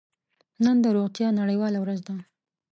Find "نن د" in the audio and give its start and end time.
0.63-0.85